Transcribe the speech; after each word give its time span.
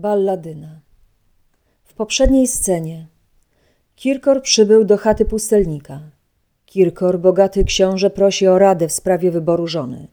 Balladyna. 0.00 0.80
W 1.84 1.94
poprzedniej 1.94 2.48
scenie 2.48 3.06
Kirkor 3.96 4.42
przybył 4.42 4.84
do 4.84 4.96
chaty 4.96 5.24
pustelnika. 5.24 6.00
Kirkor, 6.66 7.18
bogaty 7.18 7.64
książę, 7.64 8.10
prosi 8.10 8.46
o 8.46 8.58
radę 8.58 8.88
w 8.88 8.92
sprawie 8.92 9.30
wyboru 9.30 9.66
żony. 9.66 10.08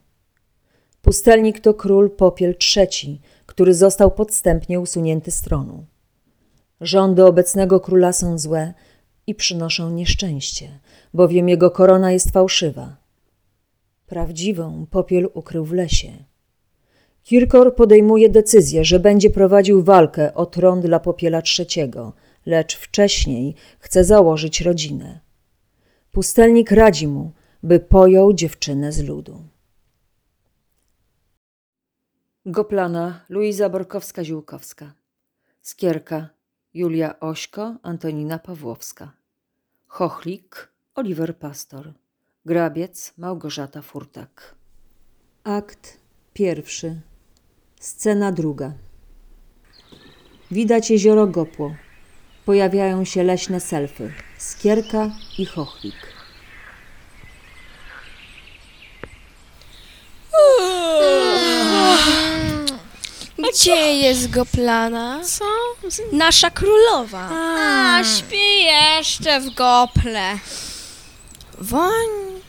Pustelnik 1.02 1.60
to 1.60 1.74
król 1.74 2.10
Popiel 2.10 2.54
III, 2.76 3.20
który 3.46 3.74
został 3.74 4.10
podstępnie 4.10 4.80
usunięty 4.80 5.30
z 5.30 5.40
tronu. 5.40 5.84
Rządy 6.80 7.24
obecnego 7.24 7.80
króla 7.80 8.12
są 8.12 8.38
złe 8.38 8.74
i 9.26 9.34
przynoszą 9.34 9.90
nieszczęście, 9.90 10.78
bowiem 11.14 11.48
jego 11.48 11.70
korona 11.70 12.12
jest 12.12 12.30
fałszywa. 12.30 12.96
Prawdziwą 14.06 14.86
Popiel 14.90 15.28
ukrył 15.34 15.64
w 15.64 15.72
lesie. 15.72 16.27
Kirkor 17.28 17.74
podejmuje 17.74 18.28
decyzję, 18.28 18.84
że 18.84 19.00
będzie 19.00 19.30
prowadził 19.30 19.82
walkę 19.82 20.34
o 20.34 20.46
tron 20.46 20.80
dla 20.80 21.00
Popiela 21.00 21.42
III, 21.58 21.90
lecz 22.46 22.76
wcześniej 22.76 23.54
chce 23.78 24.04
założyć 24.04 24.60
rodzinę. 24.60 25.20
Pustelnik 26.12 26.70
radzi 26.70 27.08
mu, 27.08 27.32
by 27.62 27.80
pojął 27.80 28.32
dziewczynę 28.32 28.92
z 28.92 29.02
ludu. 29.04 29.42
Goplana 32.46 33.20
Luiza 33.28 33.70
Borkowska-Ziółkowska 33.70 34.86
Skierka 35.62 36.28
Julia 36.74 37.20
Ośko, 37.20 37.76
Antonina 37.82 38.38
Pawłowska. 38.38 39.12
Chochlik 39.86 40.68
Oliver 40.94 41.36
Pastor. 41.36 41.92
Grabiec 42.44 43.12
Małgorzata 43.18 43.82
Furtak. 43.82 44.54
Akt 45.44 46.00
pierwszy 46.32 47.00
Scena 47.80 48.32
druga 48.32 48.72
Widać 50.50 50.90
jezioro 50.90 51.26
Gopło. 51.26 51.74
Pojawiają 52.44 53.04
się 53.04 53.22
leśne 53.22 53.60
selfy. 53.60 54.12
Skierka 54.38 55.10
i 55.38 55.46
Chochlik. 55.46 55.94
Gdzie 63.38 63.96
jest 63.96 64.30
Goplana? 64.30 65.20
Co? 65.24 65.44
Nasza 66.12 66.50
królowa. 66.50 67.28
A, 67.32 68.04
śpi 68.04 68.64
jeszcze 68.64 69.40
w 69.40 69.54
gople. 69.54 70.38
Woń 71.58 72.40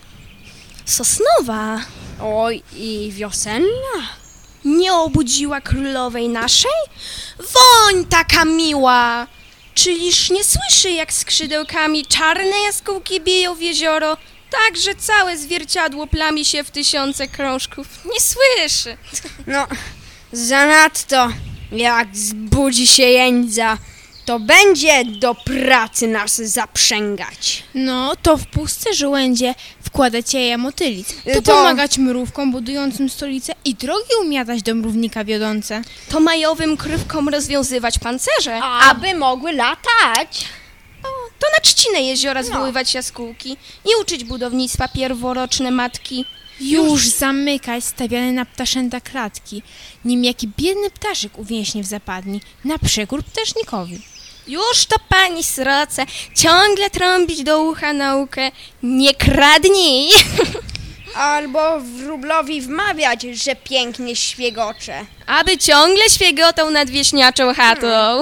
sosnowa 0.86 1.80
Oj, 2.22 2.64
i 2.76 3.12
wiosenna? 3.14 4.20
Nie 4.66 4.94
obudziła 4.94 5.62
królowej 5.62 6.30
naszej? 6.30 6.72
Woń 7.38 8.06
taka 8.06 8.46
miła! 8.46 9.28
Czyliż 9.74 10.30
nie 10.30 10.44
słyszy, 10.44 10.92
jak 10.92 11.14
skrzydełkami 11.14 12.06
czarne 12.06 12.60
jaskółki 12.66 13.22
biją 13.22 13.56
w 13.56 13.62
jezioro, 13.62 14.18
tak, 14.50 14.78
że 14.78 14.96
całe 14.96 15.38
zwierciadło 15.38 16.08
plami 16.08 16.46
się 16.46 16.64
w 16.64 16.72
tysiące 16.72 17.28
krążków? 17.28 17.88
Nie 18.06 18.20
słyszy! 18.22 18.98
No, 19.48 19.68
zanadto, 20.32 21.30
jak 21.72 22.16
zbudzi 22.16 22.88
się 22.88 23.04
jędza, 23.04 23.78
to 24.30 24.40
będzie 24.40 25.06
do 25.06 25.36
pracy 25.36 26.08
nas 26.08 26.36
zaprzęgać. 26.36 27.64
No, 27.76 28.16
to 28.22 28.38
w 28.38 28.48
puste 28.48 28.94
żołędzie 28.94 29.56
wkładać 29.82 30.34
jaja 30.34 30.58
motylic. 30.58 31.08
To, 31.34 31.42
To- 31.42 31.52
pomagać 31.52 31.98
mrówkom 31.98 32.52
budującym 32.52 33.10
stolicę 33.10 33.54
i 33.66 33.76
drogi 33.76 34.10
umiatać 34.22 34.62
do 34.64 34.76
mrównika 34.76 35.24
wiodące. 35.26 35.82
To 36.10 36.20
majowym 36.20 36.78
krywkom 36.78 37.30
rozwiązywać 37.30 38.00
pancerze, 38.00 38.60
Aby 38.64 39.16
mogły 39.16 39.52
latać. 39.54 40.46
to 41.40 41.48
na 41.58 41.60
trzcinę 41.64 42.00
jeziora 42.02 42.44
zwoływać 42.44 42.94
jaskółki 42.94 43.52
i 43.86 43.90
uczyć 44.02 44.24
budownictwa 44.24 44.88
pierworoczne 44.88 45.72
matki. 45.72 46.26
Już 46.60 47.08
zamykać 47.08 47.84
stawiane 47.84 48.32
na 48.32 48.46
ptaszęta 48.46 49.02
kratki, 49.02 49.64
nim 50.06 50.24
jaki 50.24 50.48
biedny 50.58 50.90
ptaszek 50.90 51.38
uwięśnie 51.40 51.84
w 51.84 51.86
zapadni, 51.86 52.42
na 52.66 52.78
przekór 52.80 53.24
ptasznikowi. 53.24 54.02
Już 54.50 54.86
to 54.86 54.96
pani 55.10 55.44
sroce, 55.44 56.06
ciągle 56.36 56.90
trąbić 56.90 57.44
do 57.44 57.64
ucha 57.64 57.94
naukę, 57.94 58.52
nie 58.84 59.16
kradnij! 59.16 60.10
Albo 61.16 61.80
wróblowi 61.80 62.62
wmawiać, 62.62 63.22
że 63.22 63.56
pięknie 63.56 64.16
świegocze. 64.16 65.06
Aby 65.28 65.58
ciągle 65.58 66.10
świegotał 66.10 66.72
nad 66.72 66.90
wieśniaczą 66.90 67.54
chatą. 67.54 68.22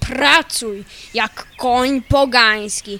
Pracuj 0.00 0.84
jak 1.14 1.46
koń 1.56 2.02
pogański. 2.02 2.98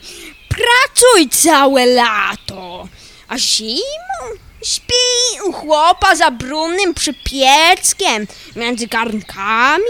Pracuj 0.49 1.28
całe 1.28 1.87
lato. 1.87 2.89
A 3.28 3.39
zimą 3.39 4.39
śpi 4.65 5.41
u 5.49 5.53
chłopa 5.53 6.17
za 6.17 6.31
brunnym 6.31 6.94
przypieckiem 6.94 8.27
między 8.56 8.87
garnkami, 8.87 9.84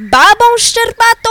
babą 0.00 0.44
szczerbatą 0.58 1.30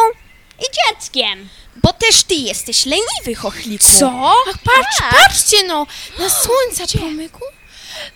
i 0.60 0.64
dzieckiem. 0.64 1.50
Bo 1.84 1.94
też 1.94 2.24
ty 2.24 2.36
jesteś 2.36 2.86
leniwy, 2.86 3.36
chochliku. 3.36 3.86
Co? 4.00 4.34
Ach, 4.48 4.58
patrz, 4.64 5.02
patrzcie 5.12 5.64
no, 5.64 5.88
na 6.20 6.30
słońca 6.30 6.98
promyku. 6.98 7.42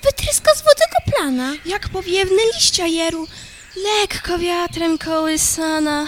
Wytryska 0.04 0.56
z 0.56 0.62
wody 0.62 0.84
plana. 1.12 1.54
Jak 1.66 1.90
powiewne 1.90 2.42
liścia 2.56 2.88
jeru, 2.88 3.28
lekko 3.76 4.40
wiatrem 4.40 4.98
kołysana. 4.98 6.08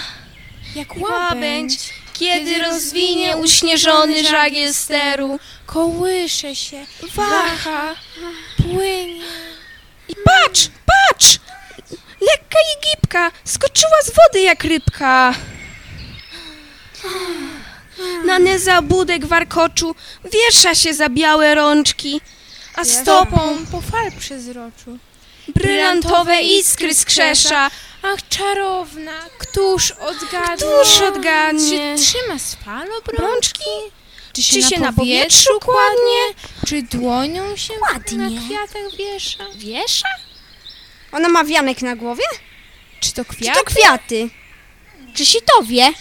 Jak 0.76 0.98
Łabędź, 0.98 1.94
kiedy 2.14 2.62
rozwinie 2.62 3.38
uśnieżony 3.38 4.24
żagiel 4.24 4.74
steru. 4.74 5.40
Kołysze 5.66 6.56
się, 6.56 6.86
waha, 7.16 7.96
płynie. 8.58 9.26
I 10.10 10.16
patrz, 10.16 10.70
patrz! 10.86 11.40
Lekka 12.26 12.60
i 12.60 12.86
gibka, 12.92 13.32
skoczyła 13.44 14.02
z 14.04 14.12
wody 14.12 14.42
jak 14.42 14.64
rybka. 14.64 15.34
Na 18.26 18.40
nezabudek 18.40 19.26
warkoczu 19.26 19.96
wiesza 20.32 20.76
się 20.76 20.94
za 20.94 21.10
białe 21.10 21.56
rączki, 21.56 22.22
a 22.76 22.86
stopą 22.86 23.66
po 23.72 23.82
fal 23.82 24.12
przezroczu. 24.20 24.98
brylantowe 25.56 26.42
iskry 26.42 26.94
skrzesza. 26.94 27.72
Ach, 28.04 28.28
czarowna, 28.30 29.12
któż 29.38 29.92
odgadnie? 29.92 30.56
Któż 30.82 31.02
odgadnie? 31.02 31.96
Czy 31.98 32.04
trzyma 32.04 32.40
z 32.40 32.56
fal 32.56 32.88
obrączki? 33.00 33.14
Brączki? 33.18 33.70
Czy 34.34 34.42
się, 34.42 34.54
Czy 34.54 34.62
na, 34.62 34.70
się 34.70 34.80
na 34.80 34.94
powietrzu 34.94 35.50
powietrzu 35.50 35.60
kładnie? 35.60 36.22
Czy 36.68 36.98
dłonią 36.98 37.56
się 37.56 37.74
Ładnie. 37.82 38.18
na 38.18 38.30
kwiatach 38.42 38.96
wiesza? 38.98 39.44
Wiesza? 39.56 40.08
Ona 41.16 41.30
ma 41.30 41.44
wianek 41.44 41.82
na 41.82 41.96
głowie? 41.96 42.24
Czy 43.00 43.14
to 43.14 43.26
Czy 43.26 43.32
kwiat? 43.36 43.56
to 43.56 43.64
kwiaty? 43.64 44.30
Czy 45.14 45.26
sitowie? 45.26 45.94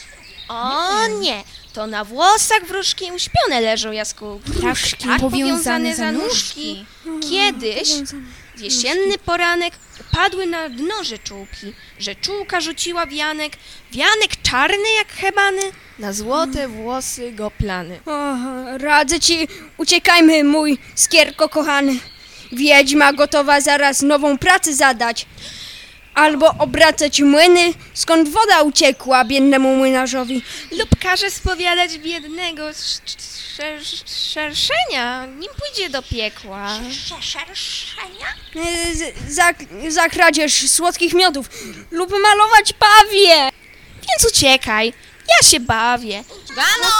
O 0.48 1.06
nie, 1.20 1.42
to 1.72 1.86
na 1.86 2.04
włosach 2.04 2.64
wróżki 2.64 3.12
uśpione 3.12 3.60
leżą 3.60 3.92
jaskółki. 3.92 4.52
Ptaszki 4.52 5.04
tak 5.08 5.20
powiązane 5.20 5.30
powiązane 5.46 5.90
za 5.96 6.04
za 6.04 6.12
nóżki. 6.12 6.86
Kiedyś, 7.30 7.88
w 8.56 8.60
jesienny 8.60 9.18
poranek, 9.18 9.74
upadły 10.00 10.46
na 10.46 10.68
dno 10.68 11.04
rzeczułki. 11.04 11.72
Rzeczułka 11.98 12.60
rzuciła 12.60 13.06
wianek, 13.06 13.52
wianek 13.92 14.42
czarny 14.42 14.92
jak 14.98 15.12
hebany, 15.12 15.62
na 15.98 16.12
złote 16.12 16.68
włosy 16.68 17.32
go 17.32 17.50
plany. 17.50 18.00
O, 18.06 18.34
radzę 18.78 19.20
ci, 19.20 19.48
uciekajmy, 19.76 20.44
mój 20.44 20.78
skierko 20.94 21.48
kochany. 21.48 21.98
Wiedźma 22.52 23.12
gotowa 23.12 23.60
zaraz 23.60 24.02
nową 24.02 24.38
pracę 24.38 24.74
zadać. 24.74 25.26
Albo 26.14 26.54
obracać 26.58 27.20
młyny, 27.20 27.72
skąd 27.94 28.28
woda 28.28 28.62
uciekła 28.62 29.24
biednemu 29.24 29.76
młynarzowi. 29.76 30.42
Lub 30.78 30.88
każe 31.02 31.30
spowiadać 31.30 31.98
biednego 31.98 32.68
sz- 32.70 33.02
sz- 33.18 34.10
szerszenia, 34.34 35.26
nim 35.26 35.50
pójdzie 35.58 35.90
do 35.90 36.02
piekła. 36.02 36.78
Y, 38.56 38.96
z- 38.96 39.34
Za, 39.34 39.50
za 39.88 40.08
kradzież 40.08 40.70
słodkich 40.70 41.14
miodów. 41.14 41.48
Lub 41.90 42.10
malować 42.10 42.72
pawie. 42.72 43.50
Więc 43.96 44.32
uciekaj, 44.32 44.92
ja 45.28 45.48
się 45.50 45.60
bawię. 45.60 46.24
Goplano, 46.48 46.90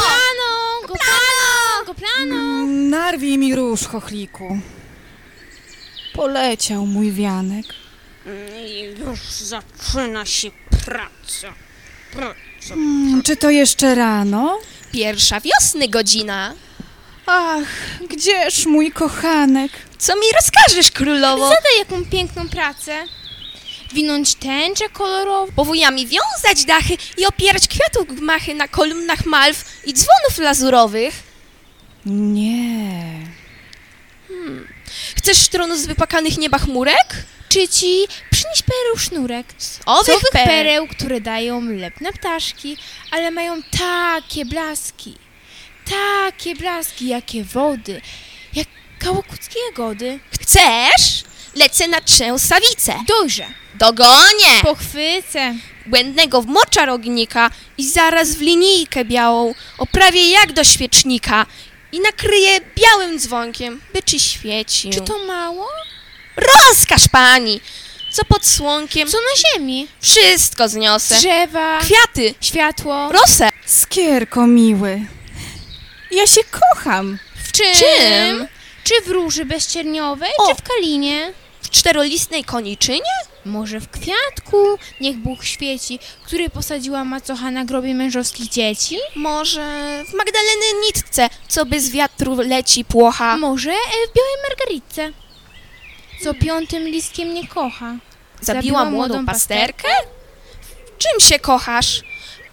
goplano, 0.83 1.85
goplano. 1.87 2.67
Narwij 2.67 3.39
mi 3.39 3.55
róż, 3.55 3.81
chochliku. 3.87 4.59
Poleciał 6.15 6.87
mój 6.87 7.13
wianek. 7.13 7.67
I 8.67 8.81
już 9.01 9.21
zaczyna 9.21 10.27
się 10.27 10.51
praca. 10.85 11.55
Praca. 12.13 12.75
Mm, 12.75 13.23
czy 13.23 13.37
to 13.37 13.51
jeszcze 13.51 13.95
rano? 13.95 14.59
Pierwsza 14.93 15.41
wiosny 15.41 15.89
godzina. 15.89 16.55
Ach, 17.27 17.69
gdzież 18.11 18.67
mój 18.67 18.93
kochanek? 18.93 19.73
Co 19.99 20.15
mi 20.17 20.27
rozkażesz, 20.35 20.91
królowo? 20.91 21.49
Zadaj 21.49 21.79
jaką 21.79 22.05
piękną 22.05 22.49
pracę. 22.49 23.05
Winąć 23.95 24.35
tęczę 24.35 24.89
kolorową? 24.89 25.53
Powojami 25.53 26.07
wiązać 26.07 26.65
dachy 26.67 26.97
i 27.19 27.27
opierać 27.27 27.69
kwiatów 27.69 28.17
gmachy 28.17 28.55
na 28.55 28.69
kolumnach 28.69 29.27
malw 29.27 29.65
i 29.87 29.93
dzwonów 29.95 30.39
lazurowych. 30.39 31.23
Nie. 32.07 33.14
Chcesz 35.17 35.49
tronu 35.49 35.77
z 35.77 35.87
wypakanych 35.87 36.39
nieba 36.39 36.59
chmurek? 36.59 37.25
Czy 37.49 37.69
ci 37.69 38.05
przynieść 38.31 38.63
pereł 38.63 38.99
sznurek? 38.99 39.47
Owych 39.87 40.17
Owych 40.17 40.31
pereł. 40.33 40.47
pereł, 40.47 40.87
które 40.89 41.21
dają 41.21 41.61
lepne 41.63 42.13
ptaszki, 42.13 42.77
ale 43.11 43.31
mają 43.31 43.63
takie 43.63 44.45
blaski. 44.45 45.15
Takie 45.91 46.55
blaski, 46.57 47.09
jakie 47.09 47.45
wody. 47.45 48.01
Jak 48.55 48.67
kałokuckie 48.99 49.59
jagody. 49.71 50.21
Chcesz? 50.41 51.25
Lecę 51.55 51.89
na 51.89 52.01
trzęsawicę. 52.01 52.95
Dojrze. 53.09 53.47
Dogonię! 53.75 54.61
Pochwycę. 54.63 55.55
błędnego 55.87 56.43
w 56.43 56.47
moczarognika 56.47 57.51
i 57.79 57.89
zaraz 57.89 58.35
w 58.35 58.41
linijkę 58.41 59.05
białą 59.05 59.55
oprawię 59.79 60.31
jak 60.31 60.53
do 60.53 60.65
świecznika 60.65 61.47
i 61.95 62.01
nakryję 62.01 62.61
białym 62.77 63.19
dzwonkiem, 63.19 63.81
by 63.93 64.03
ci 64.03 64.21
świecił. 64.21 64.91
Czy 64.93 65.01
to 65.01 65.19
mało? 65.27 65.69
Rozkaż 66.37 67.09
pani! 67.09 67.61
Co 68.13 68.25
pod 68.25 68.47
słonkiem? 68.47 69.09
Co 69.09 69.17
na 69.19 69.51
ziemi? 69.59 69.89
Wszystko 70.01 70.69
zniosę. 70.69 71.19
Drzewa, 71.19 71.81
Kwiaty, 71.81 72.35
światło. 72.41 73.13
rosę. 73.13 73.49
Skierko 73.67 74.47
miły. 74.47 75.01
Ja 76.11 76.27
się 76.27 76.41
kocham. 76.51 77.19
W 77.45 77.53
czym? 77.53 77.75
czym? 77.75 78.49
Czy 78.85 78.95
w 79.05 79.09
róży 79.11 79.45
bezcierniowej, 79.45 80.31
O! 80.39 80.49
czy 80.49 80.55
w 80.55 80.69
kalinie? 80.69 81.33
Czterolistnej 81.75 82.45
koniczynie? 82.45 83.15
Może 83.45 83.81
w 83.81 83.91
kwiatku 83.91 84.57
niech 85.01 85.17
Bóg 85.17 85.45
świeci, 85.45 85.99
który 86.25 86.51
posadziła 86.51 87.05
macocha 87.05 87.51
na 87.51 87.65
grobie 87.65 87.95
mężowskich 87.95 88.49
dzieci? 88.49 88.97
Może 89.17 89.61
w 90.09 90.15
Magdaleny 90.15 90.67
nitce, 90.87 91.29
co 91.49 91.67
bez 91.67 91.91
wiatru 91.91 92.37
leci 92.37 92.85
płocha. 92.85 93.37
Może 93.37 93.71
e, 93.71 93.75
w 94.11 94.15
białej 94.17 94.35
margaritce, 94.49 95.13
co 96.25 96.35
piątym 96.35 96.83
listkiem 96.89 97.35
nie 97.35 97.49
kocha. 97.49 97.95
Zabiła 98.41 98.85
młodą 98.85 99.27
pasterkę? 99.27 99.89
W 100.87 100.99
czym 100.99 101.21
się 101.21 101.39
kochasz? 101.39 102.03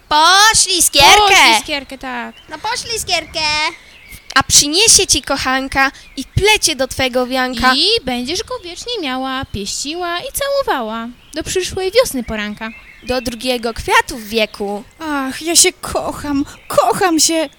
Poszli 0.09 0.81
skierkę! 0.81 1.97
Tak. 1.97 2.35
No 2.49 2.57
poszli 2.57 2.99
skierkę. 2.99 3.39
A 4.35 4.43
przyniesie 4.43 5.07
ci 5.07 5.21
kochanka 5.21 5.91
i 6.17 6.23
plecie 6.25 6.75
do 6.75 6.87
twego 6.87 7.27
wianka. 7.27 7.73
I 7.75 8.05
będziesz 8.05 8.43
go 8.43 8.59
wiecznie 8.63 8.93
miała, 9.01 9.45
pieściła 9.45 10.19
i 10.19 10.27
całowała. 10.33 11.07
Do 11.33 11.43
przyszłej 11.43 11.91
wiosny 11.91 12.23
poranka. 12.23 12.69
Do 13.07 13.21
drugiego 13.21 13.73
kwiatu 13.73 14.17
w 14.17 14.23
wieku. 14.23 14.83
Ach, 14.99 15.41
ja 15.41 15.55
się 15.55 15.73
kocham. 15.73 16.45
Kocham 16.67 17.19
się 17.19 17.49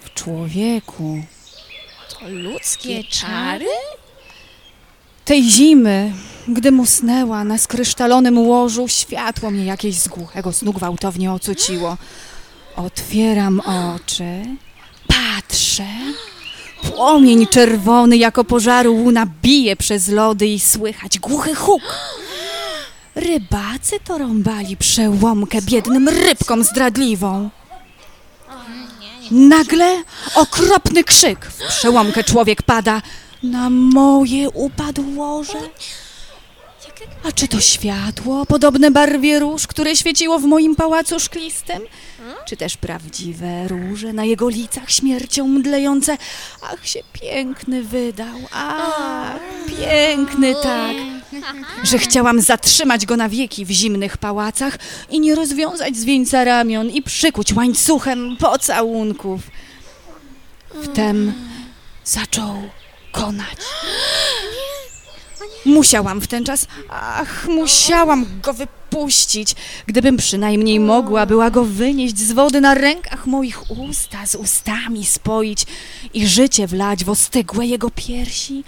w 0.00 0.14
człowieku. 0.14 1.24
To 2.08 2.28
ludzkie 2.28 3.04
czary? 3.04 3.66
Tej 5.24 5.42
zimy, 5.42 6.12
gdym 6.48 6.80
usnęła 6.80 7.44
na 7.44 7.58
skrysztalonym 7.58 8.38
łożu, 8.38 8.88
światło 8.88 9.50
mnie 9.50 9.64
jakieś 9.64 9.94
z 9.94 10.08
głuchego 10.08 10.52
snu 10.52 10.72
gwałtownie 10.72 11.32
ocuciło. 11.32 11.96
Otwieram 12.76 13.60
oczy, 13.60 14.42
patrzę. 15.54 15.86
Płomień 16.82 17.46
czerwony 17.46 18.16
jako 18.16 18.44
pożaru 18.44 18.94
łuna 18.94 19.26
bije 19.42 19.76
przez 19.76 20.08
lody 20.08 20.46
i 20.46 20.60
słychać 20.60 21.18
głuchy 21.18 21.54
huk. 21.54 21.82
Rybacy 23.14 24.00
to 24.04 24.18
rąbali 24.18 24.76
przełomkę 24.76 25.62
biednym 25.62 26.08
rybkom 26.08 26.64
zdradliwą. 26.64 27.50
Nagle 29.30 30.02
okropny 30.34 31.04
krzyk. 31.04 31.46
W 31.46 31.78
przełomkę 31.78 32.24
człowiek 32.24 32.62
pada. 32.62 33.02
Na 33.42 33.70
moje 33.70 34.50
upadł 34.50 35.04
łoże. 35.16 35.60
A 37.24 37.32
czy 37.32 37.48
to 37.48 37.60
światło, 37.60 38.46
podobne 38.46 38.90
barwie 38.90 39.38
róż, 39.38 39.66
które 39.66 39.96
świeciło 39.96 40.38
w 40.38 40.44
moim 40.44 40.76
pałacu 40.76 41.20
szklistym? 41.20 41.82
Czy 42.46 42.56
też 42.56 42.76
prawdziwe 42.76 43.68
róże 43.68 44.12
na 44.12 44.24
jego 44.24 44.48
licach 44.48 44.90
śmiercią 44.90 45.48
mdlejące? 45.48 46.16
Ach, 46.62 46.86
się 46.86 47.00
piękny 47.12 47.82
wydał, 47.82 48.36
ach, 48.52 49.38
piękny 49.78 50.54
tak, 50.62 50.96
że 51.90 51.98
chciałam 51.98 52.40
zatrzymać 52.40 53.06
go 53.06 53.16
na 53.16 53.28
wieki 53.28 53.64
w 53.64 53.70
zimnych 53.70 54.16
pałacach 54.16 54.78
i 55.10 55.20
nie 55.20 55.34
rozwiązać 55.34 55.96
z 55.96 56.04
wieńca 56.04 56.44
ramion 56.44 56.90
i 56.90 57.02
przykuć 57.02 57.52
łańcuchem 57.52 58.36
pocałunków. 58.36 59.40
Wtem 60.82 61.32
zaczął 62.04 62.62
konać. 63.12 63.58
Musiałam 65.64 66.20
w 66.20 66.26
ten 66.26 66.44
czas, 66.44 66.66
ach, 66.90 67.48
musiałam 67.48 68.26
go 68.42 68.52
wypuścić. 68.52 69.54
Gdybym 69.86 70.16
przynajmniej 70.16 70.80
mogła 70.80 71.26
była 71.26 71.50
go 71.50 71.64
wynieść 71.64 72.18
z 72.18 72.32
wody 72.32 72.60
na 72.60 72.74
rękach 72.74 73.26
moich 73.26 73.70
usta, 73.70 74.26
z 74.26 74.34
ustami 74.34 75.04
spoić 75.04 75.66
i 76.14 76.26
życie 76.26 76.66
wlać 76.66 77.04
w 77.04 77.10
ostygłe 77.10 77.66
jego 77.66 77.90
piersi. 77.90 78.64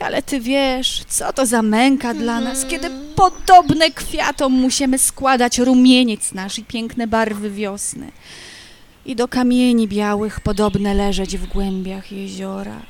Ale 0.00 0.22
ty 0.22 0.40
wiesz, 0.40 1.04
co 1.08 1.32
to 1.32 1.46
za 1.46 1.62
męka 1.62 2.14
dla 2.14 2.40
nas, 2.40 2.64
kiedy 2.64 2.90
podobne 3.16 3.90
kwiatom 3.90 4.52
musimy 4.52 4.98
składać 4.98 5.58
rumieniec 5.58 6.32
nasz 6.32 6.58
i 6.58 6.64
piękne 6.64 7.06
barwy 7.06 7.50
wiosny. 7.50 8.12
I 9.06 9.16
do 9.16 9.28
kamieni 9.28 9.88
białych 9.88 10.40
podobne 10.40 10.94
leżeć 10.94 11.38
w 11.38 11.46
głębiach 11.46 12.12
jeziora. 12.12 12.80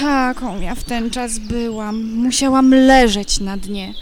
Taką 0.00 0.60
ja 0.60 0.74
w 0.74 0.84
ten 0.84 1.10
czas 1.10 1.38
byłam. 1.38 2.14
Musiałam 2.14 2.74
leżeć 2.74 3.40
na 3.40 3.56
dnie, 3.56 3.94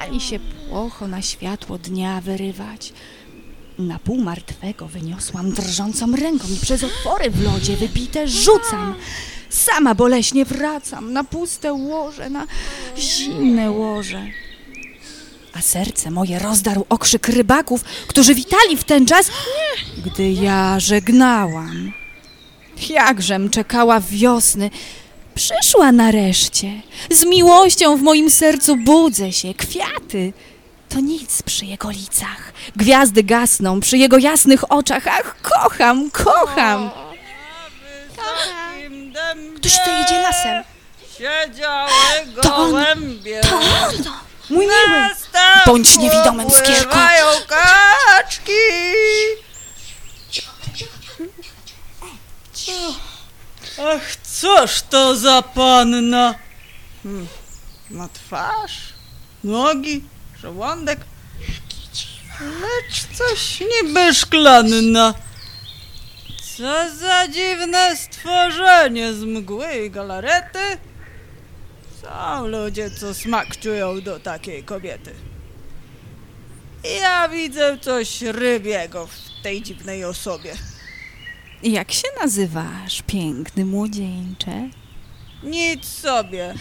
ani 0.00 0.20
się 0.20 0.38
płocho 0.38 1.08
na 1.08 1.22
światło 1.22 1.78
dnia 1.78 2.20
wyrywać. 2.20 2.92
Na 3.78 3.98
pół 3.98 4.20
martwego 4.20 4.86
wyniosłam 4.88 5.52
drżącą 5.52 6.16
ręką 6.16 6.48
i 6.56 6.60
przez 6.60 6.84
otwory 6.84 7.30
w 7.30 7.42
lodzie 7.42 7.76
wybite 7.76 8.28
rzucam. 8.28 8.94
Sama 9.48 9.94
boleśnie 9.94 10.44
wracam 10.44 11.12
na 11.12 11.24
puste 11.24 11.72
łoże, 11.72 12.30
na 12.30 12.46
zimne 12.98 13.70
łoże. 13.70 14.26
A 15.52 15.60
serce 15.60 16.10
moje 16.10 16.38
rozdarł 16.38 16.86
okrzyk 16.88 17.28
rybaków, 17.28 17.84
którzy 17.84 18.34
witali 18.34 18.76
w 18.76 18.84
ten 18.84 19.06
czas, 19.06 19.30
gdy 20.04 20.30
ja 20.32 20.80
żegnałam. 20.80 21.92
Jakżem 22.88 23.50
czekała 23.50 24.00
wiosny, 24.00 24.70
Przyszła 25.34 25.92
nareszcie. 25.92 26.70
Z 27.10 27.24
miłością 27.24 27.96
w 27.96 28.02
moim 28.02 28.30
sercu 28.30 28.76
budzę 28.76 29.32
się. 29.32 29.54
Kwiaty 29.54 30.32
to 30.88 31.00
nic 31.00 31.42
przy 31.42 31.66
jego 31.66 31.90
licach. 31.90 32.52
Gwiazdy 32.76 33.22
gasną 33.24 33.80
przy 33.80 33.98
jego 33.98 34.18
jasnych 34.18 34.72
oczach. 34.72 35.02
Ach, 35.06 35.36
kocham, 35.42 36.10
kocham. 36.10 36.90
Ktoś 39.56 39.78
tutaj 39.78 40.00
jedzie 40.00 40.22
lasem. 40.22 40.64
Siedziały 41.18 41.90
To 42.42 42.56
on, 42.56 42.70
gołębie. 42.70 43.40
To 43.40 43.56
on, 43.56 43.94
mój 44.50 44.66
miły. 44.66 45.08
Bądź 45.66 45.98
niewidomym, 45.98 46.50
Skierko. 46.50 46.90
pływają 46.90 47.26
kaczki. 47.48 48.52
Ach, 53.78 54.16
cóż 54.16 54.82
to 54.90 55.16
za 55.16 55.42
panna? 55.42 56.34
Hmm, 57.02 57.26
Ma 57.90 58.08
twarz, 58.08 58.92
nogi, 59.44 60.04
żołądek, 60.42 61.00
lecz 62.40 63.18
coś 63.18 63.60
niby 63.60 64.14
szklanna. 64.14 65.14
Co 66.56 66.96
za 66.96 67.28
dziwne 67.28 67.96
stworzenie 67.96 69.14
z 69.14 69.22
mgły 69.24 69.74
i 69.86 69.90
galarety. 69.90 70.58
Są 72.02 72.46
ludzie, 72.46 72.90
co 72.90 73.14
smak 73.14 73.56
czują 73.60 74.00
do 74.00 74.20
takiej 74.20 74.64
kobiety. 74.64 75.14
Ja 77.00 77.28
widzę 77.28 77.78
coś 77.80 78.22
rybiego 78.22 79.06
w 79.06 79.42
tej 79.42 79.62
dziwnej 79.62 80.04
osobie. 80.04 80.54
Jak 81.64 81.92
się 81.92 82.08
nazywasz, 82.22 83.02
piękny 83.06 83.64
młodzieńcze? 83.64 84.68
Nic 85.42 85.84
sobie. 85.88 86.54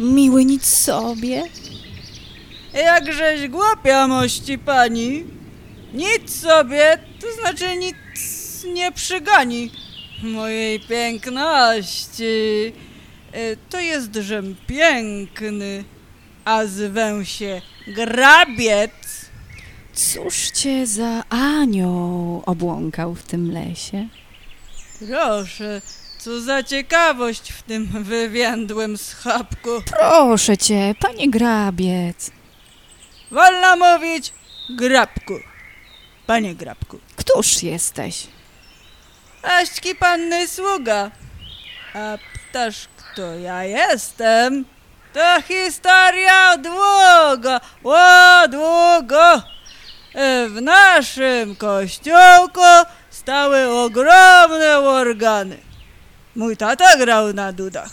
Miły 0.00 0.44
nic 0.44 0.66
sobie. 0.66 1.42
Jakżeś 2.74 3.48
głupia, 3.48 4.06
mości 4.08 4.58
pani. 4.58 5.24
Nic 5.92 6.40
sobie, 6.40 6.98
to 7.20 7.26
znaczy 7.40 7.76
nic 7.76 7.96
nie 8.74 8.92
przygani 8.92 9.70
mojej 10.22 10.80
piękności. 10.80 12.72
E, 13.32 13.56
To 13.70 13.80
jest 13.80 14.14
żem 14.14 14.56
piękny, 14.66 15.84
a 16.44 16.66
zwę 16.66 17.24
się 17.26 17.62
Grabiec. 17.86 18.90
Cóż 19.94 20.50
cię 20.50 20.86
za 20.86 21.22
anioł 21.28 22.42
obłąkał 22.46 23.14
w 23.14 23.22
tym 23.22 23.52
lesie? 23.52 24.08
Proszę, 25.10 25.82
co 26.18 26.40
za 26.40 26.62
ciekawość 26.62 27.52
w 27.52 27.62
tym 27.62 28.04
wywiędłym 28.04 28.98
schabku. 28.98 29.70
Proszę 29.86 30.56
cię, 30.58 30.94
panie 31.00 31.30
grabiec. 31.30 32.30
Wolno 33.30 33.76
mówić 33.76 34.32
Grabku. 34.70 35.34
Panie 36.26 36.54
Grabku. 36.54 36.98
Któż 37.16 37.62
jesteś? 37.62 38.26
Aśćki 39.42 39.94
panny 39.94 40.48
sługa. 40.48 41.10
A 41.94 42.18
ptasz, 42.50 42.88
kto 42.96 43.34
ja 43.34 43.64
jestem? 43.64 44.64
To 45.12 45.42
historia 45.42 46.56
długo, 46.56 47.60
o 47.84 48.48
długo. 48.48 49.53
W 50.48 50.58
naszym 50.62 51.56
kościółku 51.56 52.60
stały 53.10 53.68
ogromne 53.68 54.78
organy. 54.78 55.56
Mój 56.36 56.56
tata 56.56 56.96
grał 56.96 57.32
na 57.32 57.52
dudach. 57.52 57.90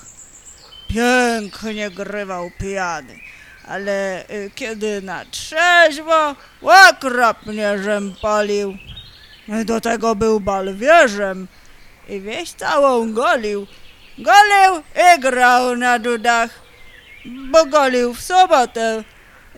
Pięknie 0.87 1.91
grywał 1.91 2.51
pijany. 2.59 3.19
Ale 3.67 4.23
y, 4.29 4.51
kiedy 4.55 5.01
na 5.01 5.25
trzeźwo, 5.25 6.35
okropnie 6.61 7.83
żem 7.83 8.15
palił. 8.21 8.77
Do 9.65 9.81
tego 9.81 10.15
był 10.15 10.39
balwierzem 10.39 11.47
i 12.09 12.21
wieś 12.21 12.51
całą 12.51 13.13
golił. 13.13 13.67
Golił 14.17 14.83
i 14.95 15.19
grał 15.19 15.75
na 15.75 15.99
dudach, 15.99 16.49
bo 17.25 17.65
golił 17.65 18.13
w 18.13 18.21
sobotę. 18.21 19.03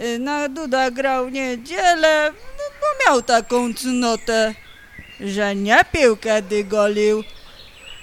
Y, 0.01 0.19
Na 0.19 0.50
dudach 0.50 0.93
grał 0.93 1.29
niedzielę, 1.29 2.31
no, 2.31 2.63
bo 2.81 3.05
miał 3.05 3.21
taką 3.21 3.73
cnotę, 3.73 4.53
że 5.19 5.55
nie 5.55 5.79
pił 5.91 6.17
kiedy 6.17 6.63
golił, 6.63 7.23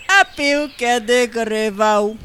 a 0.09 0.25
pił 0.25 0.59
kiedy 0.77 1.29
grywał. 1.29 2.17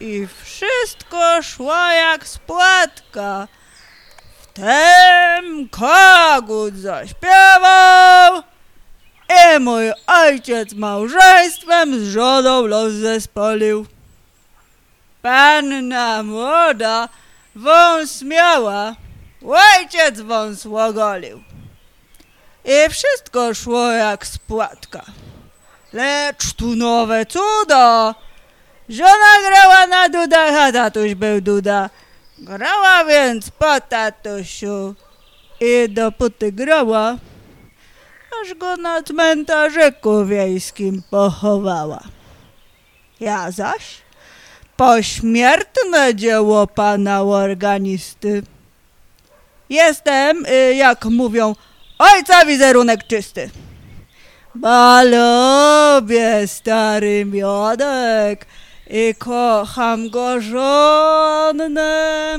I 0.00 0.26
wszystko 0.42 1.42
szło 1.42 1.86
jak 1.86 2.26
z 2.26 2.38
płatka. 2.38 3.48
Wtem 4.42 5.68
kogut 5.68 6.76
zaśpiewał 6.76 8.42
i 9.30 9.60
mój 9.60 9.92
ojciec 10.06 10.72
małżeństwem 10.72 12.00
z 12.00 12.08
żoną 12.08 12.66
los 12.66 12.92
zespolił. 12.92 13.86
Panna 15.22 16.22
młoda 16.22 17.08
wąs 17.56 18.22
miała, 18.22 18.96
ojciec 19.46 20.20
wąs 20.20 20.66
ogolił. 20.66 21.42
I 22.64 22.90
wszystko 22.90 23.54
szło 23.54 23.92
jak 23.92 24.26
z 24.26 24.38
płatka. 24.38 25.04
Lecz 25.92 26.52
tu 26.52 26.76
nowe 26.76 27.26
cudo! 27.26 28.14
Żona 28.88 29.32
grała 29.48 29.86
na 29.86 30.08
dudach, 30.08 30.54
a 30.54 30.72
tatuś 30.72 31.14
był 31.14 31.40
duda. 31.40 31.90
Grała 32.38 33.04
więc 33.04 33.50
po 33.50 33.80
tatusiu 33.80 34.94
i 35.60 35.88
dopóty 35.88 36.52
grała, 36.52 37.16
aż 38.42 38.54
go 38.54 38.76
na 38.76 39.02
cmentarzyku 39.02 40.24
wiejskim 40.24 41.02
pochowała. 41.10 42.00
Ja 43.20 43.50
zaś 43.50 44.03
pośmiertne 44.76 46.14
dzieło 46.14 46.66
pana 46.66 47.22
organisty. 47.22 48.42
Jestem, 49.70 50.46
y, 50.46 50.74
jak 50.74 51.04
mówią, 51.04 51.54
ojca 51.98 52.44
wizerunek 52.46 53.06
czysty. 53.06 53.50
Bo 54.54 55.02
lubię 55.02 56.48
stary 56.48 57.24
miodek 57.24 58.46
i 58.90 59.14
kocham 59.18 60.10
go 60.10 60.40
żonę 60.40 62.36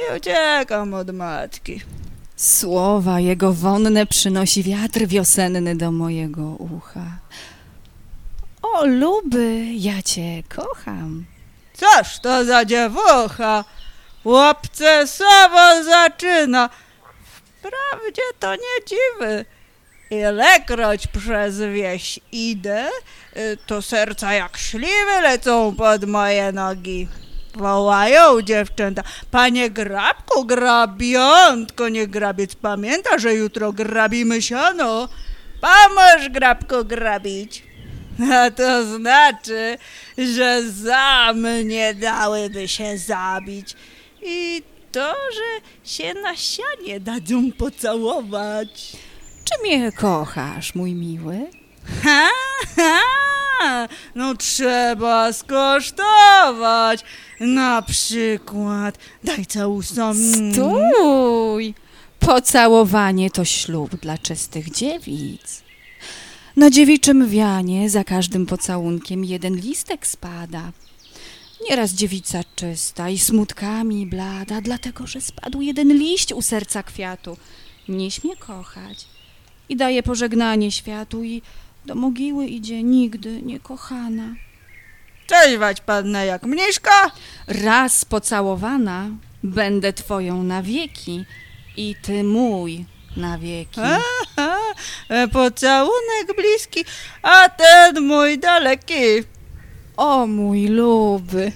i 0.00 0.16
uciekam 0.16 0.94
od 0.94 1.10
matki. 1.10 1.80
Słowa 2.36 3.20
jego 3.20 3.52
wonne 3.52 4.06
przynosi 4.06 4.62
wiatr 4.62 5.06
wiosenny 5.06 5.76
do 5.76 5.92
mojego 5.92 6.42
ucha. 6.42 7.18
Luby, 8.80 9.64
ja 9.74 10.02
cię 10.02 10.42
kocham. 10.56 11.24
Coż 11.74 12.18
to 12.18 12.44
za 12.44 12.64
dziewucha? 12.64 13.64
Łapce 14.24 15.06
słowo 15.06 15.84
zaczyna. 15.84 16.70
Wprawdzie 17.58 18.22
to 18.38 18.54
nie 18.54 18.84
dziwy. 18.86 19.44
Ilekroć 20.10 21.06
przez 21.06 21.58
wieś 21.58 22.20
idę, 22.32 22.88
y, 23.36 23.58
to 23.66 23.82
serca 23.82 24.32
jak 24.32 24.56
śliwy 24.56 25.20
lecą 25.22 25.76
pod 25.76 26.04
moje 26.04 26.52
nogi. 26.52 27.08
Wołają 27.54 28.42
dziewczęta, 28.42 29.02
panie 29.30 29.70
grabku, 29.70 30.44
grabiątko, 30.44 31.88
nie 31.88 32.06
grabiec 32.06 32.54
pamięta, 32.54 33.18
że 33.18 33.34
jutro 33.34 33.72
grabimy 33.72 34.42
siano. 34.42 35.08
Pomóż 35.60 36.28
grabku 36.30 36.84
grabić. 36.84 37.71
A 38.32 38.50
to 38.50 38.96
znaczy, 38.96 39.78
że 40.18 40.62
za 40.70 41.32
mnie 41.34 41.94
dałyby 41.94 42.68
się 42.68 42.98
zabić. 42.98 43.74
I 44.22 44.62
to, 44.92 45.14
że 45.34 45.60
się 45.90 46.14
na 46.14 46.36
sianie 46.36 47.00
dadzą 47.00 47.52
pocałować. 47.52 48.92
Czy 49.44 49.66
mnie 49.66 49.92
kochasz, 49.92 50.74
mój 50.74 50.94
miły? 50.94 51.46
Ha, 52.02 52.28
ha, 52.76 53.88
no 54.14 54.34
trzeba 54.34 55.32
skosztować. 55.32 57.04
Na 57.40 57.82
przykład, 57.82 58.98
daj 59.24 59.46
całusom. 59.46 60.16
Stój! 60.32 61.74
Pocałowanie 62.20 63.30
to 63.30 63.44
ślub 63.44 63.96
dla 63.96 64.18
czystych 64.18 64.70
dziewic. 64.70 65.61
Na 66.56 66.70
dziewiczym 66.70 67.28
wianie 67.28 67.90
za 67.90 68.04
każdym 68.04 68.46
pocałunkiem 68.46 69.24
jeden 69.24 69.56
listek 69.56 70.06
spada. 70.06 70.72
Nieraz 71.70 71.90
dziewica 71.90 72.40
czysta 72.56 73.08
i 73.08 73.18
smutkami 73.18 74.06
blada, 74.06 74.60
dlatego 74.60 75.06
że 75.06 75.20
spadł 75.20 75.60
jeden 75.60 75.92
liść 75.92 76.32
u 76.32 76.42
serca 76.42 76.82
kwiatu. 76.82 77.36
Nie 77.88 78.10
śmie 78.10 78.36
kochać 78.36 79.06
i 79.68 79.76
daje 79.76 80.02
pożegnanie 80.02 80.72
światu 80.72 81.24
i 81.24 81.42
do 81.86 81.94
mogiły 81.94 82.46
idzie 82.46 82.82
nigdy 82.82 83.42
niekochana. 83.42 84.34
Cześć 85.26 85.58
wać 85.58 85.80
panna 85.80 86.24
jak 86.24 86.42
mniszka. 86.42 87.10
Raz 87.46 88.04
pocałowana 88.04 89.10
będę 89.42 89.92
twoją 89.92 90.42
na 90.42 90.62
wieki 90.62 91.24
i 91.76 91.94
ty 92.02 92.24
mój 92.24 92.84
na 93.16 93.38
wieki. 93.38 93.80
Aha, 93.80 94.58
e, 95.08 95.28
pocałunek 95.28 96.36
bliski, 96.36 96.84
a 97.22 97.48
ten 97.48 98.06
mój 98.06 98.38
daleki. 98.38 99.24
O 99.96 100.26
mój 100.26 100.66
luby! 100.66 101.52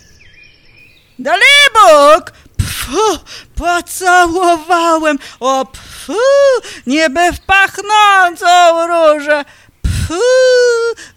Dalibóg! 1.19 2.33
Pfu, 2.59 3.19
pocałowałem! 3.55 5.19
O 5.41 5.65
pfu, 5.67 6.13
niby 6.87 7.33
w 7.33 7.41
pachnącą 7.41 8.87
różę! 8.87 9.45
Pfu, 9.83 10.15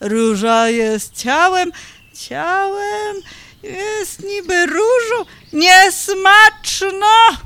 róża 0.02 0.70
jest 0.70 1.18
ciałem, 1.18 1.72
ciałem 2.14 3.16
jest 3.64 4.24
niby 4.24 4.66
różą, 4.66 5.26
niesmaczna! 5.54 7.38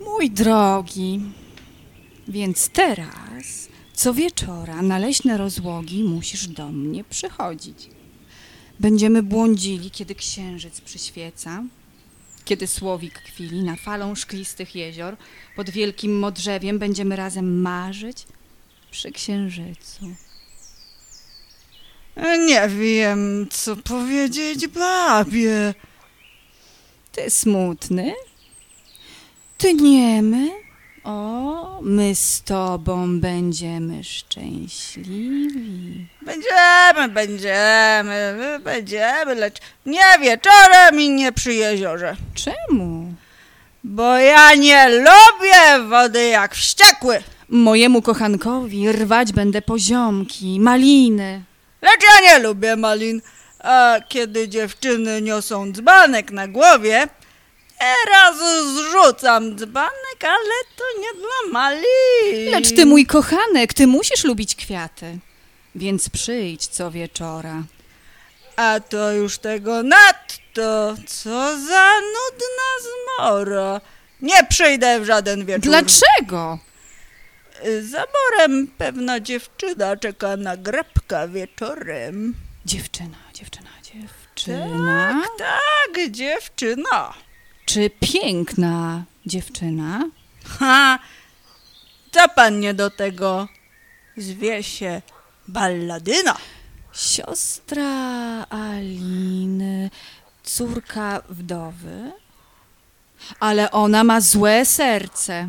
Mój 0.00 0.30
drogi, 0.30 1.20
więc 2.30 2.68
teraz 2.68 3.68
co 3.92 4.14
wieczora 4.14 4.82
na 4.82 4.98
leśne 4.98 5.36
rozłogi 5.36 6.04
musisz 6.04 6.48
do 6.48 6.68
mnie 6.68 7.04
przychodzić. 7.04 7.90
Będziemy 8.80 9.22
błądzili, 9.22 9.90
kiedy 9.90 10.14
księżyc 10.14 10.80
przyświeca, 10.80 11.62
kiedy 12.44 12.66
słowik 12.66 13.14
kwili 13.14 13.62
na 13.62 13.76
falą 13.76 14.14
szklistych 14.14 14.74
jezior, 14.74 15.16
pod 15.56 15.70
wielkim 15.70 16.18
modrzewiem 16.18 16.78
będziemy 16.78 17.16
razem 17.16 17.60
marzyć 17.60 18.26
przy 18.90 19.12
księżycu. 19.12 20.14
Nie 22.46 22.68
wiem, 22.68 23.46
co 23.50 23.76
powiedzieć 23.76 24.66
babie. 24.66 25.74
Ty 27.12 27.30
smutny? 27.30 28.12
Ty 29.58 29.74
niemy? 29.74 30.50
O, 31.04 31.59
my 31.82 32.14
z 32.14 32.42
tobą 32.42 33.20
będziemy 33.20 34.04
szczęśliwi. 34.04 36.06
Będziemy, 36.22 37.14
będziemy, 37.14 38.34
my 38.38 38.60
będziemy, 38.64 39.34
lecz 39.34 39.58
nie 39.86 40.18
wieczorem 40.20 41.00
i 41.00 41.10
nie 41.10 41.32
przy 41.32 41.54
jeziorze. 41.54 42.16
Czemu? 42.34 43.14
Bo 43.84 44.18
ja 44.18 44.54
nie 44.54 44.88
lubię 44.88 45.88
wody 45.88 46.28
jak 46.28 46.54
wściekły. 46.54 47.22
Mojemu 47.48 48.02
kochankowi 48.02 48.92
rwać 48.92 49.32
będę 49.32 49.62
poziomki, 49.62 50.60
maliny. 50.60 51.42
Lecz 51.82 52.00
ja 52.02 52.20
nie 52.20 52.38
lubię 52.42 52.76
malin. 52.76 53.22
A 53.58 53.96
kiedy 54.08 54.48
dziewczyny 54.48 55.22
niosą 55.22 55.72
dzbanek 55.72 56.30
na 56.30 56.48
głowie, 56.48 57.08
nieraz 57.80 58.36
zrzucam 58.74 59.56
dzbanek, 59.56 60.24
ale 60.24 60.54
to 60.76 60.84
nie 61.00 61.20
dla 61.20 61.52
malin. 61.52 62.50
Lecz 62.50 62.74
ty, 62.74 62.86
mój 62.86 63.06
kochanek, 63.06 63.74
ty 63.74 63.86
musisz 63.86 64.24
lubić 64.24 64.54
kwiaty. 64.54 65.18
Więc 65.74 66.08
przyjdź 66.08 66.66
co 66.66 66.90
wieczora. 66.90 67.62
A 68.56 68.80
to 68.80 69.12
już 69.12 69.38
tego 69.38 69.82
nadto. 69.82 70.94
Co 71.06 71.58
za 71.58 71.90
nudna 72.00 72.70
zmora. 72.86 73.80
Nie 74.22 74.44
przyjdę 74.44 75.00
w 75.00 75.04
żaden 75.04 75.46
wieczór. 75.46 75.62
Dlaczego? 75.62 76.58
Zaborem 77.82 78.66
pewna 78.78 79.20
dziewczyna 79.20 79.96
czeka 79.96 80.36
na 80.36 80.56
grabka 80.56 81.28
wieczorem. 81.28 82.34
Dziewczyna, 82.66 83.16
dziewczyna, 83.34 83.70
dziewczyna. 83.82 85.22
Tak, 85.38 86.10
dziewczyna. 86.10 87.14
Czy 87.70 87.90
piękna 88.00 89.04
dziewczyna? 89.26 90.08
Ha! 90.58 90.98
Co 92.12 92.28
pan 92.28 92.60
nie 92.60 92.74
do 92.74 92.90
tego? 92.90 93.48
Zwie 94.16 94.62
się 94.62 95.02
balladyna. 95.48 96.36
Siostra 96.92 98.46
Aliny, 98.50 99.90
córka 100.42 101.22
wdowy. 101.28 102.12
Ale 103.40 103.70
ona 103.70 104.04
ma 104.04 104.20
złe 104.20 104.66
serce. 104.66 105.48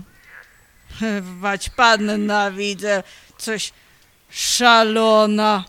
Wać 1.21 1.69
panna 1.69 2.51
widzę, 2.51 3.03
coś 3.37 3.73
szalona. 4.29 5.63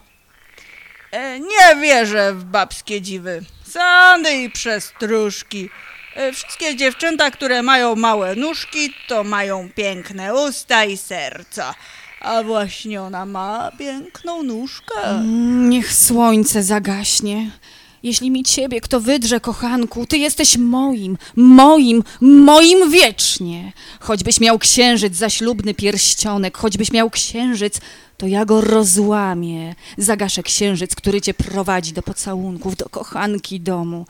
E, 1.11 1.40
Nie 1.40 1.76
wierzę 1.80 2.35
w 2.35 2.44
babskie 2.44 3.00
dziwy. 3.00 3.44
Sany 3.64 4.42
i 4.42 4.50
przestróżki. 4.50 5.71
E, 6.16 6.33
Wszystkie 6.33 6.76
dziewczęta, 6.76 7.31
które 7.31 7.62
mają 7.62 7.97
małe 7.97 8.37
nóżki, 8.37 8.95
to 9.09 9.25
mają 9.25 9.69
piękne 9.75 10.35
usta 10.35 10.85
i 10.85 10.97
serca. 10.97 11.75
A 12.21 12.42
właśnie 12.42 13.02
ona 13.02 13.26
ma 13.26 13.71
piękną 13.78 14.42
nóżkę. 14.42 14.95
Mm, 15.04 15.69
Niech 15.71 15.92
słońce 15.95 16.62
zagaśnie. 16.62 17.50
Jeśli 18.02 18.30
mi 18.30 18.44
ciebie 18.44 18.80
kto 18.80 19.00
wydrze, 19.00 19.40
kochanku, 19.40 20.06
ty 20.06 20.18
jesteś 20.18 20.56
moim, 20.56 21.18
moim, 21.37 22.02
moim 22.21 22.90
wiecznie. 22.90 23.73
Choćbyś 24.00 24.40
miał 24.40 24.59
księżyc 24.59 25.16
za 25.16 25.30
ślubny 25.30 25.75
pierścionek, 25.75 26.59
choćbyś 26.59 26.92
miał 26.92 27.11
księżyc, 27.11 27.80
to 28.16 28.26
ja 28.26 28.44
go 28.44 28.61
rozłamię. 28.61 29.75
Zagaszę 29.99 30.42
księżyc, 30.42 30.94
który 30.94 31.21
cię 31.21 31.35
prowadzi 31.35 31.92
do 31.92 32.02
pocałunków, 32.02 32.76
do 32.76 32.88
kochanki 32.88 33.61
domu. 33.61 34.06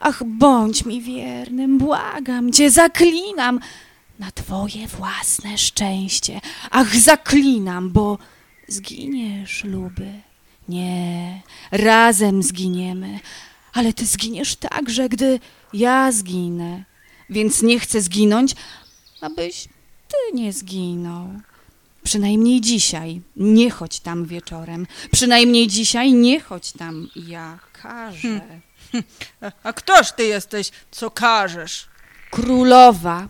Ach, 0.00 0.22
bądź 0.24 0.84
mi 0.84 1.02
wiernym, 1.02 1.78
błagam 1.78 2.52
cię, 2.52 2.70
zaklinam 2.70 3.60
na 4.18 4.30
twoje 4.32 4.86
własne 4.86 5.58
szczęście. 5.58 6.40
Ach, 6.70 6.96
zaklinam, 6.96 7.90
bo 7.90 8.18
zginiesz, 8.68 9.64
luby. 9.64 10.29
Nie, 10.74 11.40
razem 11.70 12.42
zginiemy, 12.42 13.20
ale 13.72 13.92
ty 13.92 14.06
zginiesz 14.06 14.56
także, 14.56 15.08
gdy 15.08 15.40
ja 15.72 16.12
zginę. 16.12 16.84
Więc 17.30 17.62
nie 17.62 17.80
chcę 17.80 18.00
zginąć, 18.00 18.54
abyś 19.20 19.64
ty 20.08 20.36
nie 20.36 20.52
zginął. 20.52 21.28
Przynajmniej 22.02 22.60
dzisiaj 22.60 23.20
nie 23.36 23.70
chodź 23.70 24.00
tam 24.00 24.26
wieczorem. 24.26 24.86
Przynajmniej 25.12 25.68
dzisiaj 25.68 26.12
nie 26.12 26.40
chodź 26.40 26.72
tam, 26.72 27.08
ja 27.16 27.58
każę. 27.82 28.40
A- 29.40 29.52
A 29.62 29.72
ktoż 29.72 30.12
ty 30.12 30.24
jesteś, 30.24 30.70
co 30.90 31.10
każesz? 31.10 31.88
Królowa, 32.30 33.28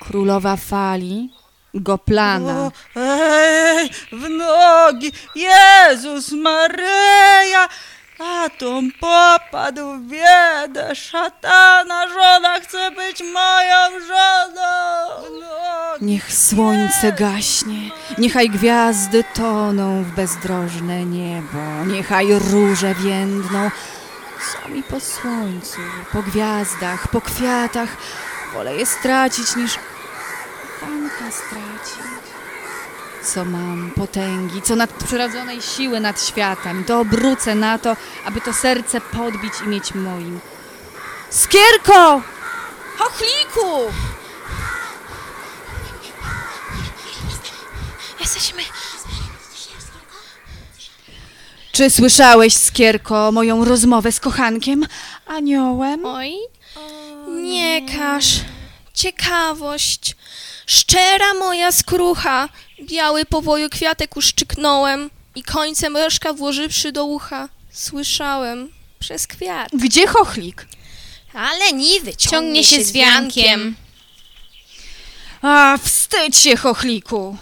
królowa 0.00 0.56
fali, 0.56 1.30
goplana. 1.74 2.52
O, 2.60 2.72
ej, 2.96 3.90
w 4.12 4.28
nogi! 4.28 5.12
Jezus 5.34 6.32
Maryja! 6.32 7.68
A 8.18 8.48
tą 8.58 8.88
popadł 9.00 9.92
w 9.92 10.00
biedę 10.00 10.94
szatana, 10.94 12.08
żona 12.08 12.60
chce 12.60 12.90
być 12.90 13.22
moją 13.32 14.06
żoną! 14.06 14.70
Nogi! 15.40 16.04
Niech 16.04 16.32
słońce 16.32 17.12
gaśnie, 17.12 17.90
niechaj 18.18 18.50
gwiazdy 18.50 19.24
toną 19.34 20.04
w 20.04 20.10
bezdrożne 20.10 21.04
niebo, 21.04 21.84
niechaj 21.86 22.26
róże 22.38 22.94
więdną. 22.94 23.70
Co 24.62 24.68
mi 24.68 24.82
po 24.82 25.00
słońcu, 25.00 25.80
po 26.12 26.22
gwiazdach, 26.22 27.08
po 27.08 27.20
kwiatach, 27.20 27.88
wolę 28.52 28.76
je 28.76 28.86
stracić 28.86 29.56
niż 29.56 29.78
Co 33.24 33.44
mam 33.44 33.90
potęgi, 33.96 34.62
co 34.62 34.76
nadprzyrodzonej 34.76 35.62
siły 35.62 36.00
nad 36.00 36.26
światem, 36.26 36.84
to 36.84 37.00
obrócę 37.00 37.54
na 37.54 37.78
to, 37.78 37.96
aby 38.24 38.40
to 38.40 38.52
serce 38.52 39.00
podbić 39.00 39.52
i 39.64 39.68
mieć 39.68 39.94
moim. 39.94 40.40
Skierko! 41.30 42.22
Chochliku! 42.98 43.92
Jesteśmy. 48.20 48.62
Czy 51.72 51.90
słyszałeś, 51.90 52.56
Skierko, 52.56 53.32
moją 53.32 53.64
rozmowę 53.64 54.12
z 54.12 54.20
kochankiem, 54.20 54.86
aniołem? 55.26 56.06
Oj, 56.06 56.32
nie 57.28 57.86
każ. 57.98 58.40
Ciekawość. 58.94 60.16
Szczera 60.72 61.34
moja 61.34 61.72
skrucha. 61.72 62.48
Biały 62.82 63.24
powoju 63.24 63.68
kwiatek 63.70 64.16
uszczyknąłem 64.16 65.10
i 65.34 65.42
końcem 65.42 65.96
rożka 65.96 66.32
włożywszy 66.32 66.92
do 66.92 67.04
ucha. 67.04 67.48
Słyszałem 67.70 68.72
przez 68.98 69.26
kwiat. 69.26 69.68
Gdzie 69.72 70.06
chochlik? 70.06 70.66
Ale 71.34 71.72
niwy 71.72 72.16
Ciągnie 72.16 72.64
się 72.64 72.84
z 72.84 72.92
wiankiem. 72.92 73.76
A, 75.42 75.78
wstydź 75.84 76.36
się, 76.36 76.56
chochliku! 76.56 77.36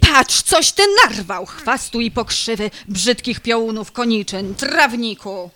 Patrz, 0.00 0.42
coś 0.42 0.72
ty 0.72 0.82
narwał, 1.04 1.46
chwastu 1.46 2.00
i 2.00 2.10
pokrzywy, 2.10 2.70
brzydkich 2.88 3.40
piołunów 3.40 3.92
koniczyn, 3.92 4.54
trawniku! 4.54 5.50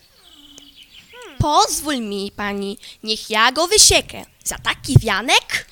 Pozwól 1.39 2.01
mi, 2.01 2.33
pani, 2.37 2.79
niech 3.03 3.31
ja 3.31 3.53
go 3.53 3.67
wysiekę. 3.67 4.25
Za 4.45 4.59
taki 4.59 4.99
wianek? 4.99 5.67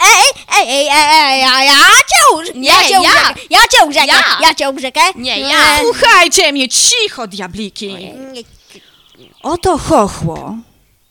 Ej, 0.00 0.42
ej, 0.58 0.68
ej, 0.68 0.86
ej, 0.90 1.40
ja, 1.40 1.64
ja 1.64 1.74
cię 1.88 2.36
urzekł, 2.36 2.58
Nie, 2.58 2.68
ja 2.68 2.82
cię 2.84 2.94
ja. 2.94 3.34
ja 3.50 3.58
cię 3.70 3.86
urzekł, 3.88 4.06
Ja. 4.06 4.22
ja 4.48 4.54
cię 4.54 4.70
urzekł. 4.70 5.00
Nie, 5.14 5.40
ja. 5.40 5.78
Słuchajcie 5.80 6.52
mnie, 6.52 6.68
cicho, 6.68 7.26
diabliki! 7.26 7.96
Oto 9.42 9.78
chochło. 9.78 10.56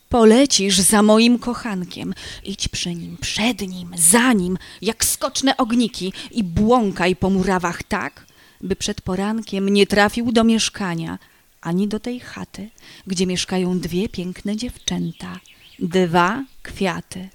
Polecisz 0.10 0.80
za 0.80 1.04
moim 1.04 1.40
kochankiem. 1.40 2.14
Idź 2.44 2.68
przy 2.68 2.96
nim, 2.96 3.18
przed 3.22 3.62
nim, 3.62 3.92
za 3.98 4.34
nim, 4.34 4.58
jak 4.82 5.06
skoczne 5.06 5.58
ogniki 5.58 6.14
i 6.32 6.44
błąkaj 6.44 7.16
po 7.16 7.30
murawach 7.30 7.84
tak, 7.84 8.26
by 8.62 8.76
przed 8.76 9.02
porankiem 9.02 9.70
nie 9.70 9.88
trafił 9.88 10.32
do 10.32 10.44
mieszkania, 10.44 11.20
ani 11.62 11.88
do 11.88 12.00
tej 12.00 12.20
chaty, 12.20 12.70
gdzie 13.08 13.26
mieszkają 13.28 13.80
dwie 13.80 14.10
piękne 14.10 14.56
dziewczęta, 14.58 15.40
dwa 15.80 16.44
kwiaty, 16.64 17.30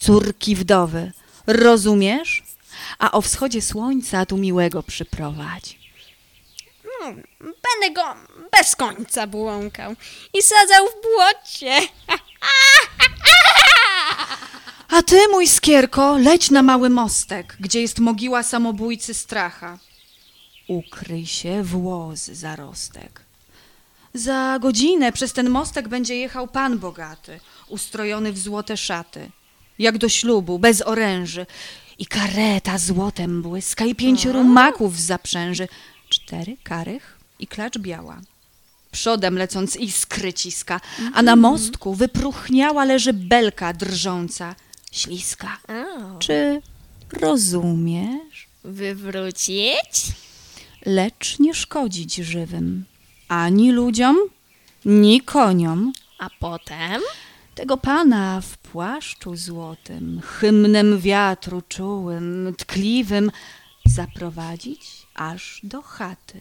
córki 0.00 0.56
wdowy. 0.56 1.12
Rozumiesz? 1.46 2.42
A 2.98 3.12
o 3.12 3.20
wschodzie 3.20 3.62
słońca 3.62 4.26
tu 4.26 4.36
miłego 4.36 4.82
przyprowadź. 4.82 5.78
Będę 7.40 7.94
go 7.94 8.14
bez 8.52 8.76
końca 8.76 9.26
błąkał 9.26 9.94
i 10.34 10.42
sadzał 10.42 10.86
w 10.86 11.02
błocie. 11.02 11.80
A 14.88 15.02
ty, 15.02 15.28
mój 15.30 15.46
skierko, 15.48 16.18
leć 16.18 16.50
na 16.50 16.62
mały 16.62 16.90
mostek, 16.90 17.56
gdzie 17.60 17.80
jest 17.80 17.98
mogiła 17.98 18.42
samobójcy 18.42 19.14
stracha. 19.14 19.78
Ukryj 20.68 21.26
się 21.26 21.62
w 21.62 21.76
łoz 21.86 22.20
zarostek. 22.20 23.22
Za 24.14 24.58
godzinę 24.60 25.12
przez 25.12 25.32
ten 25.32 25.50
mostek 25.50 25.88
będzie 25.88 26.16
jechał 26.16 26.48
pan 26.48 26.78
bogaty, 26.78 27.40
ustrojony 27.68 28.32
w 28.32 28.38
złote 28.38 28.76
szaty, 28.76 29.30
jak 29.80 29.98
do 29.98 30.08
ślubu, 30.08 30.58
bez 30.58 30.82
oręży. 30.82 31.46
i 31.98 32.06
kareta 32.06 32.78
złotem 32.78 33.42
błyska, 33.42 33.84
i 33.84 33.94
pięcioro 33.94 34.44
maków 34.44 34.98
z 34.98 35.04
zaprzęży, 35.04 35.68
cztery 36.08 36.56
karych 36.62 37.18
i 37.38 37.46
klacz 37.46 37.78
biała. 37.78 38.20
Przodem 38.90 39.38
lecąc 39.38 39.76
iskry 39.76 40.32
ciska, 40.32 40.80
a 41.14 41.22
na 41.22 41.36
mostku 41.36 41.94
wypruchniała 41.94 42.84
leży 42.84 43.12
belka 43.12 43.72
drżąca, 43.72 44.54
śliska. 44.92 45.58
Czy 46.18 46.62
rozumiesz? 47.12 48.48
Wywrócić? 48.64 49.92
Lecz 50.86 51.38
nie 51.38 51.54
szkodzić 51.54 52.14
żywym, 52.14 52.84
ani 53.28 53.72
ludziom, 53.72 54.16
ni 54.84 55.20
koniom. 55.20 55.92
A 56.18 56.30
potem? 56.40 57.02
Tego 57.54 57.76
pana 57.76 58.40
w 58.40 58.56
płaszczu 58.72 59.36
złotym, 59.36 60.20
hymnem 60.24 60.98
wiatru 60.98 61.62
czułym, 61.68 62.54
tkliwym, 62.58 63.30
zaprowadzić 63.86 65.06
aż 65.14 65.60
do 65.62 65.82
chaty, 65.82 66.40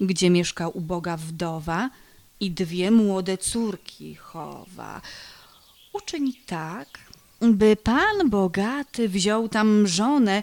gdzie 0.00 0.30
mieszka 0.30 0.68
uboga 0.68 1.16
wdowa 1.16 1.90
i 2.40 2.50
dwie 2.50 2.90
młode 2.90 3.38
córki 3.38 4.14
chowa. 4.14 5.00
Uczyń 5.92 6.32
tak, 6.46 6.88
by 7.40 7.76
pan 7.76 8.30
bogaty 8.30 9.08
wziął 9.08 9.48
tam 9.48 9.86
żonę 9.86 10.42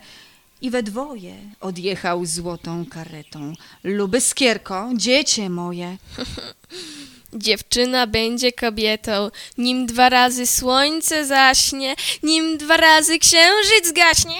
i 0.61 0.69
we 0.69 0.83
dwoje 0.83 1.35
odjechał 1.59 2.25
złotą 2.25 2.85
karetą. 2.85 3.53
Lubyskierko, 3.83 4.89
dziecię 4.95 5.49
moje, 5.49 5.97
Dziewczyna 7.33 8.07
będzie 8.07 8.51
kobietą, 8.51 9.31
nim 9.57 9.85
dwa 9.85 10.09
razy 10.09 10.47
słońce 10.47 11.25
zaśnie, 11.25 11.95
nim 12.23 12.57
dwa 12.57 12.77
razy 12.77 13.19
księżyc 13.19 13.91
gaśnie. 13.95 14.35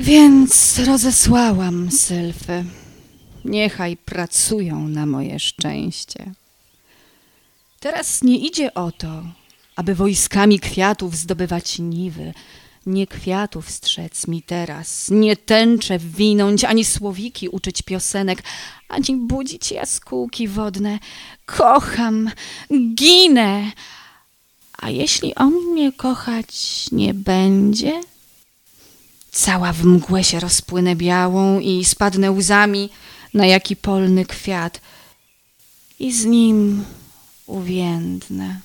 Więc 0.00 0.78
rozesłałam 0.78 1.90
sylfy. 1.90 2.64
Niechaj 3.44 3.96
pracują 3.96 4.88
na 4.88 5.06
moje 5.06 5.38
szczęście. 5.38 6.32
Teraz 7.80 8.22
nie 8.22 8.38
idzie 8.38 8.74
o 8.74 8.92
to, 8.92 9.22
aby 9.76 9.94
wojskami 9.94 10.60
kwiatów 10.60 11.16
zdobywać 11.16 11.78
niwy. 11.78 12.34
Nie 12.86 13.06
kwiatów 13.06 13.70
strzec 13.70 14.26
mi 14.26 14.42
teraz, 14.42 15.10
nie 15.10 15.36
tęcze 15.36 15.98
winąć, 15.98 16.64
ani 16.64 16.84
słowiki 16.84 17.48
uczyć 17.48 17.82
piosenek, 17.82 18.42
ani 18.88 19.16
budzić 19.16 19.72
jaskółki 19.72 20.48
wodne. 20.48 20.98
Kocham, 21.46 22.30
ginę. 22.94 23.72
A 24.78 24.90
jeśli 24.90 25.34
on 25.34 25.52
mnie 25.52 25.92
kochać 25.92 26.86
nie 26.92 27.14
będzie? 27.14 28.00
Cała 29.32 29.72
w 29.72 29.84
mgłę 29.84 30.24
się 30.24 30.40
rozpłynę 30.40 30.96
białą 30.96 31.60
i 31.60 31.84
spadnę 31.84 32.30
łzami 32.30 32.90
na 33.34 33.46
jaki 33.46 33.76
polny 33.76 34.24
kwiat 34.24 34.80
i 35.98 36.12
z 36.12 36.24
nim 36.24 36.84
uwiędnę. 37.46 38.60